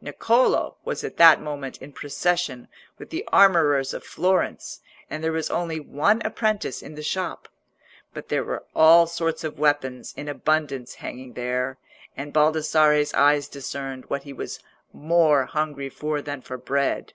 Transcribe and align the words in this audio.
Niccolò 0.00 0.76
was 0.84 1.02
at 1.02 1.16
that 1.16 1.40
moment 1.42 1.82
in 1.82 1.92
procession 1.92 2.68
with 2.96 3.10
the 3.10 3.24
armourers 3.32 3.92
of 3.92 4.04
Florence, 4.04 4.78
and 5.10 5.24
there 5.24 5.32
was 5.32 5.50
only 5.50 5.80
one 5.80 6.22
apprentice 6.22 6.80
in 6.80 6.94
the 6.94 7.02
shop. 7.02 7.48
But 8.14 8.28
there 8.28 8.44
were 8.44 8.62
all 8.72 9.08
sorts 9.08 9.42
of 9.42 9.58
weapons 9.58 10.14
in 10.16 10.28
abundance 10.28 10.94
hanging 10.94 11.32
there, 11.32 11.76
and 12.16 12.32
Baldassarre's 12.32 13.12
eyes 13.14 13.48
discerned 13.48 14.04
what 14.06 14.22
he 14.22 14.32
was 14.32 14.60
more 14.92 15.46
hungry 15.46 15.88
for 15.88 16.22
than 16.22 16.40
for 16.40 16.56
bread. 16.56 17.12